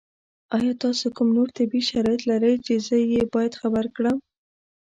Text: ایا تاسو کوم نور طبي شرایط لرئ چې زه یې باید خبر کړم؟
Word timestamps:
ایا 0.55 0.73
تاسو 0.83 1.05
کوم 1.15 1.27
نور 1.37 1.47
طبي 1.57 1.79
شرایط 1.89 2.21
لرئ 2.29 2.55
چې 2.65 2.73
زه 2.87 2.95
یې 3.13 3.21
باید 3.33 3.53
خبر 3.61 3.85
کړم؟ 3.95 4.17